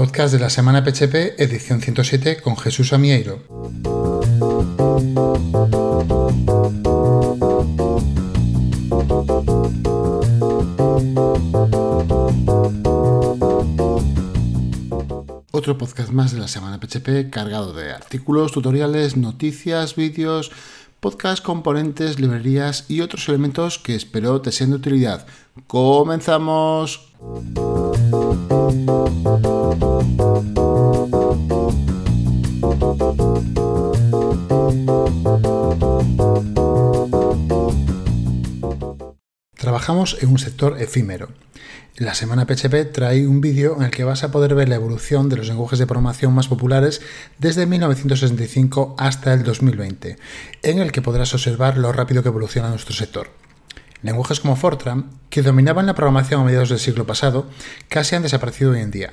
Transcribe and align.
podcast 0.00 0.32
de 0.32 0.40
la 0.40 0.48
semana 0.48 0.82
PHP, 0.82 1.38
edición 1.38 1.82
107, 1.82 2.40
con 2.40 2.56
Jesús 2.56 2.94
Amieiro. 2.94 3.42
Otro 15.50 15.76
podcast 15.76 16.10
más 16.12 16.32
de 16.32 16.38
la 16.38 16.48
semana 16.48 16.80
PHP 16.80 17.28
cargado 17.28 17.74
de 17.74 17.92
artículos, 17.92 18.52
tutoriales, 18.52 19.18
noticias, 19.18 19.96
vídeos, 19.96 20.50
podcast, 21.00 21.44
componentes, 21.44 22.18
librerías 22.18 22.86
y 22.88 23.02
otros 23.02 23.28
elementos 23.28 23.78
que 23.78 23.96
espero 23.96 24.40
te 24.40 24.50
sean 24.50 24.70
de 24.70 24.76
utilidad. 24.76 25.26
¡Comenzamos! 25.66 27.12
Trabajamos 39.80 40.18
en 40.20 40.28
un 40.28 40.38
sector 40.38 40.76
efímero. 40.78 41.30
La 41.96 42.12
semana 42.12 42.44
PHP 42.44 42.92
trae 42.92 43.26
un 43.26 43.40
vídeo 43.40 43.76
en 43.78 43.84
el 43.84 43.90
que 43.90 44.04
vas 44.04 44.22
a 44.22 44.30
poder 44.30 44.54
ver 44.54 44.68
la 44.68 44.74
evolución 44.74 45.30
de 45.30 45.36
los 45.36 45.48
lenguajes 45.48 45.78
de 45.78 45.86
programación 45.86 46.34
más 46.34 46.48
populares 46.48 47.00
desde 47.38 47.64
1965 47.64 48.94
hasta 48.98 49.32
el 49.32 49.42
2020, 49.42 50.18
en 50.64 50.78
el 50.80 50.92
que 50.92 51.00
podrás 51.00 51.32
observar 51.32 51.78
lo 51.78 51.92
rápido 51.92 52.22
que 52.22 52.28
evoluciona 52.28 52.68
nuestro 52.68 52.94
sector. 52.94 53.30
Lenguajes 54.02 54.40
como 54.40 54.54
Fortran, 54.54 55.12
que 55.30 55.40
dominaban 55.40 55.86
la 55.86 55.94
programación 55.94 56.42
a 56.42 56.44
mediados 56.44 56.68
del 56.68 56.78
siglo 56.78 57.06
pasado, 57.06 57.46
casi 57.88 58.16
han 58.16 58.22
desaparecido 58.22 58.72
hoy 58.72 58.80
en 58.80 58.90
día. 58.90 59.12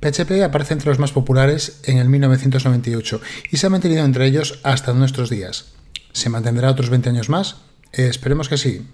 PHP 0.00 0.42
aparece 0.42 0.72
entre 0.72 0.88
los 0.88 0.98
más 0.98 1.12
populares 1.12 1.78
en 1.84 1.98
el 1.98 2.08
1998 2.08 3.20
y 3.52 3.56
se 3.58 3.68
ha 3.68 3.70
mantenido 3.70 4.04
entre 4.04 4.26
ellos 4.26 4.58
hasta 4.64 4.92
nuestros 4.94 5.30
días. 5.30 5.74
¿Se 6.10 6.28
mantendrá 6.28 6.70
otros 6.72 6.90
20 6.90 7.08
años 7.08 7.28
más? 7.28 7.58
esperemos 7.92 8.48
que 8.48 8.56
sí. 8.56 8.84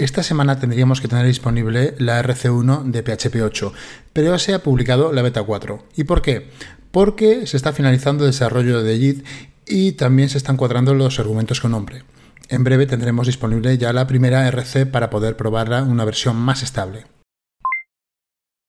Esta 0.00 0.22
semana 0.22 0.58
tendríamos 0.58 1.02
que 1.02 1.08
tener 1.08 1.26
disponible 1.26 1.94
la 1.98 2.22
RC1 2.22 2.84
de 2.84 3.02
PHP 3.02 3.42
8, 3.42 3.74
pero 4.14 4.30
ya 4.30 4.38
se 4.38 4.54
ha 4.54 4.62
publicado 4.62 5.12
la 5.12 5.20
beta 5.20 5.42
4. 5.42 5.84
¿Y 5.94 6.04
por 6.04 6.22
qué? 6.22 6.48
Porque 6.90 7.46
se 7.46 7.58
está 7.58 7.74
finalizando 7.74 8.24
el 8.24 8.30
desarrollo 8.30 8.82
de 8.82 8.96
JIT 8.96 9.26
y 9.66 9.92
también 9.92 10.30
se 10.30 10.38
están 10.38 10.56
cuadrando 10.56 10.94
los 10.94 11.18
argumentos 11.18 11.60
con 11.60 11.72
nombre. 11.72 12.02
En 12.48 12.64
breve 12.64 12.86
tendremos 12.86 13.26
disponible 13.26 13.76
ya 13.76 13.92
la 13.92 14.06
primera 14.06 14.48
RC 14.48 14.86
para 14.86 15.10
poder 15.10 15.36
probarla 15.36 15.82
una 15.82 16.06
versión 16.06 16.34
más 16.34 16.62
estable. 16.62 17.04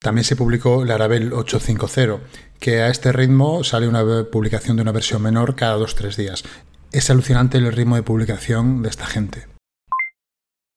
También 0.00 0.24
se 0.24 0.36
publicó 0.36 0.84
Laravel 0.84 1.32
8.5.0, 1.32 2.20
que 2.60 2.82
a 2.82 2.88
este 2.88 3.10
ritmo 3.10 3.64
sale 3.64 3.88
una 3.88 4.04
publicación 4.30 4.76
de 4.76 4.82
una 4.82 4.92
versión 4.92 5.22
menor 5.22 5.56
cada 5.56 5.78
2-3 5.78 6.14
días. 6.14 6.44
Es 6.92 7.08
alucinante 7.08 7.56
el 7.56 7.72
ritmo 7.72 7.96
de 7.96 8.02
publicación 8.02 8.82
de 8.82 8.90
esta 8.90 9.06
gente. 9.06 9.51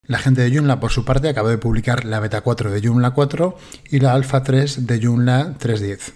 La 0.07 0.19
gente 0.19 0.41
de 0.41 0.55
Joomla, 0.55 0.79
por 0.79 0.91
su 0.91 1.03
parte, 1.03 1.29
acabó 1.29 1.49
de 1.49 1.57
publicar 1.57 2.05
la 2.05 2.19
beta 2.19 2.41
4 2.41 2.69
de 2.69 2.81
Joomla 2.81 3.11
4 3.11 3.57
y 3.89 3.99
la 3.99 4.13
alfa 4.13 4.43
3 4.43 4.85
de 4.85 5.01
Joomla 5.01 5.55
3.10. 5.57 6.13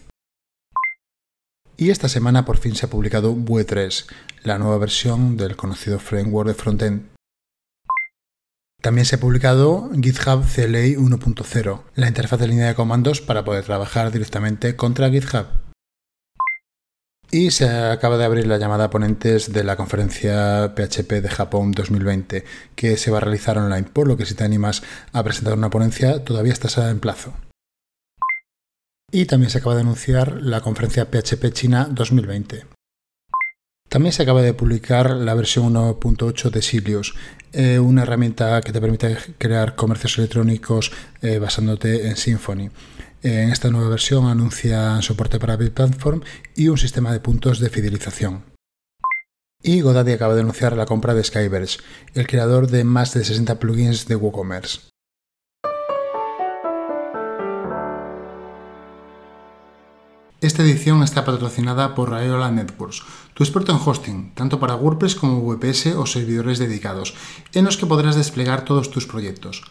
Y 1.76 1.90
esta 1.90 2.08
semana 2.08 2.45
por 2.45 2.58
fin 2.58 2.76
se 2.76 2.86
ha 2.86 2.90
publicado 2.90 3.34
Vue 3.34 3.64
3, 3.64 4.06
la 4.44 4.60
nueva 4.60 4.78
versión 4.78 5.38
del 5.38 5.56
conocido 5.56 5.98
framework 5.98 6.50
de 6.50 6.54
frontend. 6.54 7.10
También 8.82 9.06
se 9.06 9.16
ha 9.16 9.20
publicado 9.20 9.90
GitHub 9.94 10.44
CLI 10.44 10.95
1.0, 10.95 11.82
la 11.95 12.08
interfaz 12.08 12.40
de 12.40 12.48
línea 12.48 12.67
de 12.67 12.76
comandos 12.76 13.22
para 13.22 13.44
poder 13.44 13.64
trabajar 13.64 14.12
directamente 14.12 14.76
contra 14.76 15.10
GitHub. 15.10 15.48
Y 17.32 17.52
se 17.52 17.70
acaba 17.70 18.17
de 18.17 18.26
abrir 18.26 18.48
la 18.48 18.58
llamada 18.58 18.86
a 18.86 18.90
ponentes 18.90 19.54
de 19.54 19.64
la 19.64 19.76
conferencia 19.76 20.73
PHP 20.76 21.22
de 21.22 21.30
Japón 21.30 21.72
2020, 21.73 22.44
que 22.76 22.98
se 22.98 23.12
va 23.12 23.17
a 23.17 23.22
realizar 23.22 23.58
online, 23.60 23.84
por 23.84 24.08
lo 24.08 24.17
que 24.17 24.26
si 24.26 24.34
te 24.34 24.44
animas 24.44 24.82
a 25.14 25.23
presentar 25.23 25.54
una 25.54 25.70
ponencia, 25.70 26.23
todavía 26.23 26.54
estás 26.54 26.80
en 26.80 27.00
plazo. 27.00 27.34
Y 29.12 29.26
también 29.26 29.52
se 29.52 29.60
acaba 29.60 29.76
de 29.76 29.82
anunciar 29.82 30.42
la 30.42 30.62
conferencia 30.62 31.06
PHP 31.06 31.52
China 31.54 31.88
2020. 31.92 32.66
También 33.90 34.14
se 34.14 34.23
acaba 34.23 34.42
de 34.42 34.54
publicar 34.54 35.11
la 35.11 35.34
versión 35.36 35.73
1.8 35.73 36.50
de 36.50 36.61
Silius, 36.64 37.16
eh, 37.54 37.80
una 37.80 38.04
herramienta 38.04 38.61
que 38.61 38.72
te 38.72 38.82
permite 38.82 39.17
crear 39.38 39.76
comercios 39.76 40.17
electrónicos 40.17 40.92
eh, 41.22 41.38
basándote 41.38 42.08
en 42.08 42.16
Symfony. 42.16 42.70
En 43.21 43.52
esta 43.52 43.69
nueva 43.69 43.89
versión 43.89 44.27
anuncian 44.27 45.02
soporte 45.02 45.39
para 45.39 45.57
Bitplatform 45.57 46.21
y 46.55 46.69
un 46.69 46.77
sistema 46.77 47.11
de 47.11 47.19
puntos 47.19 47.59
de 47.59 47.69
fidelización. 47.69 48.45
Y 49.61 49.81
Godaddy 49.81 50.13
acaba 50.13 50.35
de 50.35 50.41
anunciar 50.41 50.77
la 50.77 50.85
compra 50.85 51.13
de 51.13 51.25
Skyverse, 51.25 51.80
el 52.13 52.27
creador 52.27 52.67
de 52.67 52.85
más 52.85 53.13
de 53.13 53.25
60 53.25 53.59
plugins 53.59 54.07
de 54.07 54.15
WooCommerce. 54.15 54.80
Esta 60.39 60.63
edición 60.63 61.03
está 61.03 61.25
patrocinada 61.25 61.95
por 61.95 62.11
Rayola 62.11 62.49
Networks, 62.49 63.03
tu 63.33 63.43
experto 63.43 63.73
en 63.73 63.80
hosting, 63.86 64.33
tanto 64.33 64.61
para 64.61 64.77
WordPress 64.77 65.15
como 65.15 65.41
VPS 65.41 65.87
o 65.97 66.05
servidores 66.05 66.57
dedicados, 66.57 67.13
en 67.51 67.65
los 67.65 67.75
que 67.75 67.86
podrás 67.86 68.15
desplegar 68.15 68.63
todos 68.63 68.89
tus 68.89 69.05
proyectos. 69.05 69.63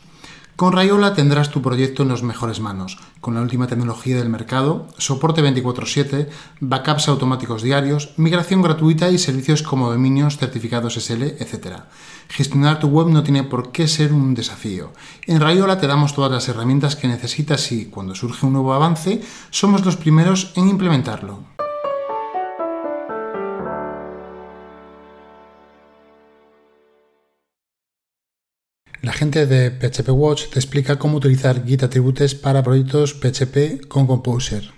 Con 0.59 0.73
Rayola 0.73 1.15
tendrás 1.15 1.51
tu 1.51 1.63
proyecto 1.63 2.03
en 2.03 2.09
las 2.09 2.25
mejores 2.25 2.59
manos, 2.59 2.99
con 3.21 3.37
la 3.37 3.43
última 3.43 3.69
tecnología 3.69 4.17
del 4.17 4.29
mercado, 4.29 4.89
soporte 4.99 5.41
24/7, 5.41 6.29
backups 6.59 7.07
automáticos 7.07 7.63
diarios, 7.63 8.15
migración 8.17 8.61
gratuita 8.61 9.09
y 9.09 9.19
servicios 9.19 9.63
como 9.63 9.89
dominios, 9.89 10.37
certificados 10.37 10.97
SL, 10.97 11.37
etc. 11.39 11.83
Gestionar 12.29 12.81
tu 12.81 12.89
web 12.89 13.07
no 13.07 13.23
tiene 13.23 13.45
por 13.45 13.71
qué 13.71 13.87
ser 13.87 14.13
un 14.13 14.35
desafío. 14.35 14.93
En 15.29 15.41
Rayola 15.41 15.79
te 15.79 15.87
damos 15.87 16.13
todas 16.13 16.33
las 16.33 16.49
herramientas 16.49 16.97
que 16.97 17.07
necesitas 17.07 17.71
y, 17.71 17.85
cuando 17.85 18.17
surge 18.17 18.45
un 18.45 18.55
nuevo 18.55 18.75
avance, 18.75 19.23
somos 19.51 19.85
los 19.85 19.97
primeros 19.97 20.51
en 20.57 20.69
implementarlo. 20.69 21.58
La 29.09 29.15
gente 29.15 29.47
de 29.47 29.71
PHP 29.71 30.11
Watch 30.11 30.51
te 30.51 30.59
explica 30.59 30.99
cómo 30.99 31.17
utilizar 31.17 31.65
Git 31.65 31.83
Attributes 31.83 32.35
para 32.35 32.63
proyectos 32.63 33.15
PHP 33.15 33.89
con 33.89 34.07
Composer. 34.07 34.78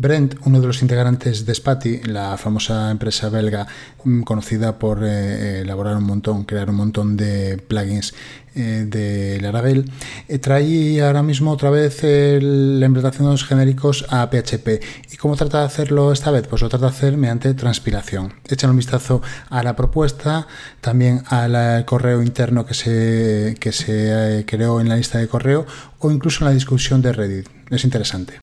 Brent, 0.00 0.36
uno 0.46 0.62
de 0.62 0.66
los 0.66 0.80
integrantes 0.80 1.44
de 1.44 1.54
Spati, 1.54 2.00
la 2.04 2.38
famosa 2.38 2.90
empresa 2.90 3.28
belga 3.28 3.66
mm, 4.02 4.22
conocida 4.22 4.78
por 4.78 5.04
eh, 5.04 5.60
elaborar 5.60 5.94
un 5.98 6.04
montón, 6.04 6.44
crear 6.44 6.70
un 6.70 6.76
montón 6.76 7.18
de 7.18 7.58
plugins 7.58 8.14
eh, 8.54 8.86
de 8.88 9.38
Laravel, 9.42 9.92
eh, 10.26 10.38
trae 10.38 11.02
ahora 11.02 11.22
mismo 11.22 11.50
otra 11.50 11.68
vez 11.68 12.02
la 12.02 12.86
implementación 12.86 13.26
de 13.26 13.32
los 13.32 13.44
genéricos 13.44 14.06
a 14.08 14.30
PHP. 14.30 14.80
¿Y 15.12 15.18
cómo 15.18 15.36
trata 15.36 15.58
de 15.58 15.66
hacerlo 15.66 16.12
esta 16.12 16.30
vez? 16.30 16.46
Pues 16.46 16.62
lo 16.62 16.70
trata 16.70 16.86
de 16.86 16.92
hacer 16.92 17.18
mediante 17.18 17.52
transpilación. 17.52 18.32
Echan 18.48 18.70
un 18.70 18.78
vistazo 18.78 19.20
a 19.50 19.62
la 19.62 19.76
propuesta, 19.76 20.46
también 20.80 21.24
al 21.26 21.84
correo 21.84 22.22
interno 22.22 22.64
que 22.64 22.72
se, 22.72 23.54
que 23.60 23.70
se 23.70 24.46
creó 24.46 24.80
en 24.80 24.88
la 24.88 24.96
lista 24.96 25.18
de 25.18 25.28
correo 25.28 25.66
o 25.98 26.10
incluso 26.10 26.42
en 26.42 26.48
la 26.48 26.54
discusión 26.54 27.02
de 27.02 27.12
Reddit. 27.12 27.50
Es 27.68 27.84
interesante. 27.84 28.40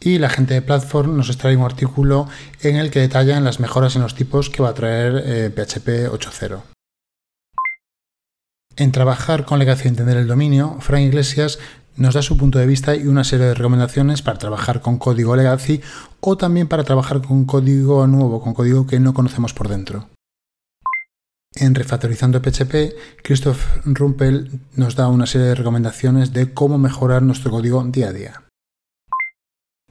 Y 0.00 0.18
la 0.18 0.30
gente 0.30 0.54
de 0.54 0.62
Platform 0.62 1.16
nos 1.16 1.28
extrae 1.28 1.56
un 1.56 1.64
artículo 1.64 2.28
en 2.62 2.76
el 2.76 2.90
que 2.90 3.00
detallan 3.00 3.44
las 3.44 3.58
mejoras 3.58 3.96
en 3.96 4.02
los 4.02 4.14
tipos 4.14 4.48
que 4.48 4.62
va 4.62 4.70
a 4.70 4.74
traer 4.74 5.52
PHP 5.52 5.88
eh, 5.88 6.08
8.0. 6.10 6.62
En 8.76 8.92
trabajar 8.92 9.44
con 9.44 9.58
Legacy 9.58 9.86
y 9.86 9.88
entender 9.88 10.16
el 10.16 10.28
dominio, 10.28 10.76
Frank 10.80 11.02
Iglesias 11.02 11.58
nos 11.96 12.14
da 12.14 12.22
su 12.22 12.36
punto 12.36 12.60
de 12.60 12.66
vista 12.66 12.94
y 12.94 13.08
una 13.08 13.24
serie 13.24 13.46
de 13.46 13.54
recomendaciones 13.54 14.22
para 14.22 14.38
trabajar 14.38 14.80
con 14.80 14.98
código 14.98 15.34
Legacy 15.34 15.80
o 16.20 16.36
también 16.36 16.68
para 16.68 16.84
trabajar 16.84 17.20
con 17.20 17.44
código 17.44 18.06
nuevo, 18.06 18.40
con 18.40 18.54
código 18.54 18.86
que 18.86 19.00
no 19.00 19.12
conocemos 19.14 19.52
por 19.52 19.68
dentro. 19.68 20.08
En 21.56 21.74
Refactorizando 21.74 22.40
PHP, 22.40 22.94
Christoph 23.24 23.64
Rumpel 23.84 24.60
nos 24.76 24.94
da 24.94 25.08
una 25.08 25.26
serie 25.26 25.48
de 25.48 25.54
recomendaciones 25.56 26.32
de 26.32 26.54
cómo 26.54 26.78
mejorar 26.78 27.22
nuestro 27.22 27.50
código 27.50 27.82
día 27.82 28.08
a 28.08 28.12
día. 28.12 28.47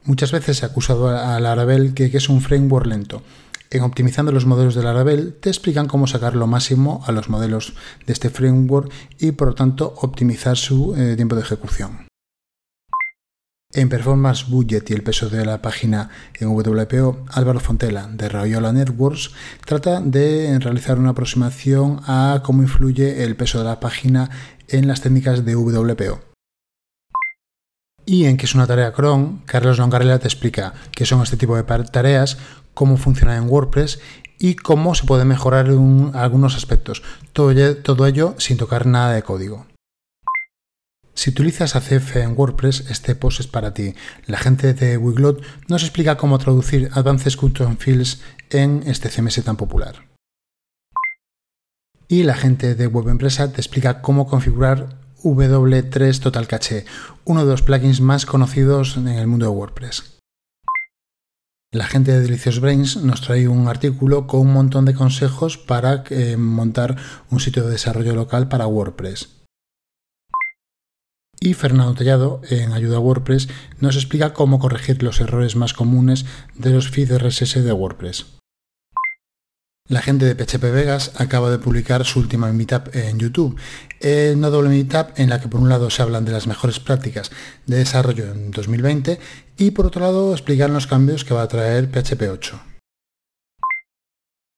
Muchas 0.08 0.32
veces 0.32 0.56
se 0.56 0.64
ha 0.64 0.70
acusado 0.70 1.10
a 1.10 1.38
Laravel 1.38 1.92
que, 1.92 2.06
es 2.06 2.30
un 2.30 2.40
framework 2.40 2.86
lento. 2.86 3.22
En 3.70 3.82
Optimizando 3.82 4.32
los 4.32 4.46
modelos 4.46 4.74
de 4.74 4.82
Laravel 4.82 5.34
te 5.34 5.50
explican 5.50 5.86
cómo 5.86 6.06
sacar 6.06 6.34
lo 6.34 6.46
máximo 6.46 7.04
a 7.06 7.12
los 7.12 7.28
modelos 7.28 7.74
de 8.06 8.14
este 8.14 8.30
framework 8.30 8.90
y 9.18 9.32
por 9.32 9.48
lo 9.48 9.54
tanto 9.54 9.92
optimizar 10.00 10.56
su 10.56 10.94
eh, 10.96 11.14
tiempo 11.14 11.36
de 11.36 11.42
ejecución. 11.42 12.06
En 13.74 13.90
Performance 13.90 14.48
Budget 14.48 14.88
y 14.88 14.94
el 14.94 15.02
peso 15.02 15.28
de 15.28 15.44
la 15.44 15.60
página 15.60 16.08
en 16.40 16.48
WPO, 16.48 17.26
Álvaro 17.28 17.60
Fontela 17.60 18.08
de 18.10 18.30
Rayola 18.30 18.72
Networks 18.72 19.32
trata 19.66 20.00
de 20.00 20.58
realizar 20.58 20.98
una 20.98 21.10
aproximación 21.10 22.00
a 22.06 22.40
cómo 22.42 22.62
influye 22.62 23.24
el 23.24 23.36
peso 23.36 23.58
de 23.58 23.66
la 23.66 23.78
página 23.78 24.30
en 24.68 24.88
las 24.88 25.02
técnicas 25.02 25.44
de 25.44 25.54
WPO. 25.54 26.27
Y 28.08 28.24
en 28.24 28.38
qué 28.38 28.46
es 28.46 28.54
una 28.54 28.66
tarea 28.66 28.94
cron, 28.94 29.42
Carlos 29.44 29.76
Longarela 29.76 30.18
te 30.18 30.28
explica 30.28 30.72
qué 30.92 31.04
son 31.04 31.22
este 31.22 31.36
tipo 31.36 31.54
de 31.56 31.62
tareas, 31.62 32.38
cómo 32.72 32.96
funciona 32.96 33.36
en 33.36 33.50
WordPress 33.50 34.00
y 34.38 34.54
cómo 34.54 34.94
se 34.94 35.04
puede 35.04 35.26
mejorar 35.26 35.66
algunos 36.14 36.56
aspectos. 36.56 37.02
Todo 37.34 37.52
todo 37.76 38.06
ello 38.06 38.34
sin 38.38 38.56
tocar 38.56 38.86
nada 38.86 39.12
de 39.12 39.22
código. 39.22 39.66
Si 41.12 41.28
utilizas 41.28 41.76
ACF 41.76 42.16
en 42.16 42.32
WordPress, 42.34 42.88
este 42.88 43.14
post 43.14 43.40
es 43.40 43.46
para 43.46 43.74
ti. 43.74 43.92
La 44.24 44.38
gente 44.38 44.72
de 44.72 44.96
Wiglot 44.96 45.42
nos 45.68 45.82
explica 45.82 46.16
cómo 46.16 46.38
traducir 46.38 46.88
Advanced 46.94 47.36
Custom 47.36 47.76
Fields 47.76 48.22
en 48.48 48.84
este 48.86 49.10
CMS 49.10 49.44
tan 49.44 49.56
popular. 49.56 50.06
Y 52.08 52.22
la 52.22 52.36
gente 52.36 52.74
de 52.74 52.86
Web 52.86 53.08
Empresa 53.08 53.52
te 53.52 53.60
explica 53.60 54.00
cómo 54.00 54.26
configurar 54.26 54.96
W3 55.22 56.20
Total 56.20 56.46
Cache, 56.46 56.84
uno 57.24 57.44
de 57.44 57.50
los 57.50 57.62
plugins 57.62 58.00
más 58.00 58.26
conocidos 58.26 58.96
en 58.96 59.08
el 59.08 59.26
mundo 59.26 59.46
de 59.46 59.52
WordPress. 59.52 60.18
La 61.70 61.84
gente 61.84 62.12
de 62.12 62.20
Delicious 62.20 62.60
Brains 62.60 62.96
nos 62.96 63.20
trae 63.20 63.46
un 63.46 63.68
artículo 63.68 64.26
con 64.26 64.40
un 64.40 64.52
montón 64.54 64.86
de 64.86 64.94
consejos 64.94 65.58
para 65.58 66.02
eh, 66.08 66.38
montar 66.38 66.96
un 67.30 67.40
sitio 67.40 67.64
de 67.64 67.72
desarrollo 67.72 68.14
local 68.14 68.48
para 68.48 68.66
WordPress. 68.66 69.28
Y 71.40 71.54
Fernando 71.54 71.94
Tellado, 71.94 72.40
en 72.48 72.72
Ayuda 72.72 72.96
a 72.96 73.00
WordPress, 73.00 73.48
nos 73.80 73.96
explica 73.96 74.32
cómo 74.32 74.58
corregir 74.58 75.02
los 75.02 75.20
errores 75.20 75.56
más 75.56 75.74
comunes 75.74 76.24
de 76.54 76.70
los 76.70 76.88
feeds 76.88 77.22
RSS 77.22 77.62
de 77.62 77.72
WordPress. 77.72 78.37
La 79.88 80.02
gente 80.02 80.26
de 80.26 80.34
PHP 80.34 80.64
Vegas 80.64 81.12
acaba 81.16 81.50
de 81.50 81.58
publicar 81.58 82.04
su 82.04 82.20
última 82.20 82.52
meetup 82.52 82.94
en 82.94 83.18
YouTube. 83.18 83.58
una 84.34 84.50
doble 84.50 84.68
meetup 84.68 85.18
en 85.18 85.30
la 85.30 85.40
que 85.40 85.48
por 85.48 85.62
un 85.62 85.70
lado 85.70 85.88
se 85.88 86.02
hablan 86.02 86.26
de 86.26 86.32
las 86.32 86.46
mejores 86.46 86.78
prácticas 86.78 87.30
de 87.66 87.78
desarrollo 87.78 88.30
en 88.30 88.50
2020 88.50 89.18
y 89.56 89.70
por 89.70 89.86
otro 89.86 90.02
lado 90.02 90.32
explican 90.32 90.74
los 90.74 90.86
cambios 90.86 91.24
que 91.24 91.32
va 91.32 91.40
a 91.40 91.48
traer 91.48 91.88
PHP 91.90 92.22
8. 92.30 92.60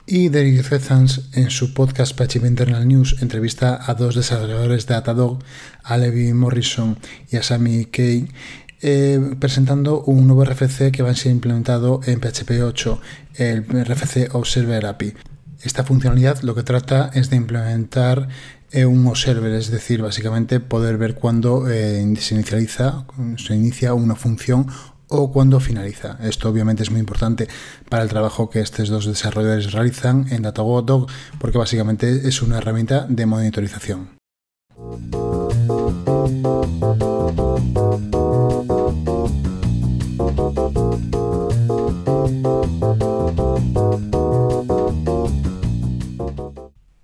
Y 0.07 0.31
Derek 0.31 0.69
Rezans 0.69 1.31
en 1.35 1.51
su 1.51 1.75
podcast 1.75 2.17
PHP 2.17 2.47
Internal 2.47 2.89
News 2.89 3.23
entrevista 3.23 3.79
a 3.87 3.95
dos 3.95 4.17
desarrolladores 4.17 4.89
de 4.89 4.95
Datadog, 4.95 5.39
a 5.85 5.97
Levi 5.97 6.33
Morrison 6.33 6.99
y 7.31 7.37
a 7.37 7.45
Sammy 7.45 7.85
Kay, 7.85 8.27
eh, 8.83 9.35
presentando 9.39 10.03
un 10.03 10.27
nuevo 10.27 10.45
RFC 10.45 10.91
que 10.91 11.03
va 11.03 11.11
a 11.11 11.15
ser 11.15 11.33
implementado 11.33 12.01
en 12.07 12.21
PHP 12.21 12.63
8, 12.63 13.01
el 13.37 13.65
RFC 13.65 14.35
Observer 14.35 14.87
API. 14.87 15.15
Esta 15.63 15.85
funcionalidad 15.85 16.41
lo 16.43 16.55
que 16.55 16.63
trata 16.63 17.11
es 17.13 17.29
de 17.29 17.37
implementar 17.37 18.29
eh, 18.71 18.87
un 18.87 19.07
observer, 19.07 19.53
es 19.53 19.71
decir, 19.71 20.01
básicamente 20.01 20.61
poder 20.61 20.97
ver 20.97 21.17
cuándo 21.17 21.69
eh, 21.69 22.03
se 22.19 22.35
inicializa, 22.35 23.05
se 23.37 23.55
inicia 23.55 23.93
una 23.95 24.15
función 24.15 24.67
o 25.09 25.33
cuándo 25.33 25.61
finaliza. 25.61 26.17
Esto 26.23 26.49
obviamente 26.49 26.83
es 26.83 26.91
muy 26.91 27.01
importante 27.01 27.49
para 27.89 28.03
el 28.03 28.09
trabajo 28.09 28.49
que 28.49 28.61
estos 28.61 28.89
dos 28.89 29.07
desarrolladores 29.07 29.73
realizan 29.73 30.27
en 30.31 30.43
Datadog 30.43 31.09
porque 31.39 31.59
básicamente 31.59 32.29
es 32.29 32.41
una 32.43 32.59
herramienta 32.59 33.07
de 33.09 33.27
monitorización. 33.27 34.21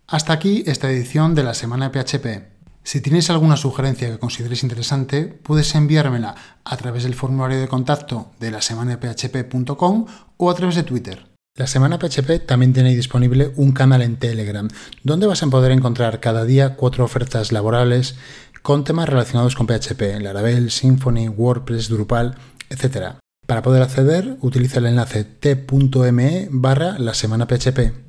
Hasta 0.08 0.32
aquí 0.32 0.64
esta 0.66 0.90
edición 0.90 1.34
de 1.34 1.42
la 1.42 1.54
semana 1.54 1.92
PHP. 1.92 2.56
Si 2.82 3.00
tienes 3.00 3.28
alguna 3.30 3.56
sugerencia 3.56 4.08
que 4.08 4.18
consideres 4.18 4.62
interesante, 4.62 5.24
puedes 5.24 5.74
enviármela 5.74 6.34
a 6.64 6.76
través 6.76 7.02
del 7.02 7.14
formulario 7.14 7.60
de 7.60 7.68
contacto 7.68 8.30
de 8.38 8.50
la 8.52 8.62
semanaphp.com 8.62 10.06
o 10.36 10.50
a 10.50 10.54
través 10.54 10.76
de 10.76 10.84
Twitter. 10.84 11.26
La 11.56 11.66
Semana 11.66 11.98
PHP 11.98 12.46
también 12.46 12.72
tiene 12.72 12.94
disponible 12.94 13.52
un 13.56 13.72
canal 13.72 14.02
en 14.02 14.16
Telegram, 14.16 14.68
donde 15.02 15.26
vas 15.26 15.42
a 15.42 15.46
poder 15.48 15.72
encontrar 15.72 16.20
cada 16.20 16.44
día 16.44 16.76
cuatro 16.76 17.04
ofertas 17.04 17.50
laborales 17.50 18.14
con 18.62 18.84
temas 18.84 19.08
relacionados 19.08 19.56
con 19.56 19.66
PHP, 19.66 20.20
Laravel, 20.20 20.70
Symfony, 20.70 21.28
WordPress, 21.28 21.88
Drupal, 21.88 22.36
etc. 22.68 23.16
Para 23.46 23.62
poder 23.62 23.82
acceder, 23.82 24.38
utiliza 24.40 24.80
el 24.80 24.86
enlace 24.86 25.24
t.me 25.24 26.48
barra 26.50 26.98
la 26.98 27.14
semana 27.14 27.46
PHP. 27.46 28.06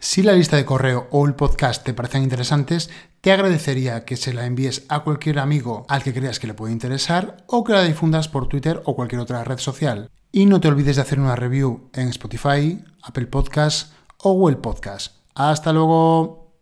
Si 0.00 0.22
la 0.22 0.32
lista 0.32 0.56
de 0.56 0.64
correo 0.64 1.08
o 1.10 1.26
el 1.26 1.34
podcast 1.34 1.84
te 1.84 1.94
parecen 1.94 2.22
interesantes, 2.22 2.90
te 3.20 3.32
agradecería 3.32 4.04
que 4.04 4.16
se 4.16 4.32
la 4.32 4.46
envíes 4.46 4.84
a 4.88 5.00
cualquier 5.00 5.38
amigo 5.38 5.86
al 5.88 6.02
que 6.02 6.14
creas 6.14 6.38
que 6.38 6.46
le 6.46 6.54
puede 6.54 6.72
interesar 6.72 7.44
o 7.48 7.64
que 7.64 7.72
la 7.72 7.82
difundas 7.82 8.28
por 8.28 8.48
Twitter 8.48 8.80
o 8.84 8.94
cualquier 8.94 9.20
otra 9.20 9.42
red 9.44 9.58
social. 9.58 10.10
Y 10.30 10.46
no 10.46 10.60
te 10.60 10.68
olvides 10.68 10.96
de 10.96 11.02
hacer 11.02 11.18
una 11.18 11.36
review 11.36 11.90
en 11.94 12.08
Spotify, 12.08 12.84
Apple 13.02 13.26
Podcasts 13.26 13.92
o 14.18 14.32
Google 14.32 14.56
Podcasts. 14.56 15.20
¡Hasta 15.34 15.72
luego! 15.72 16.54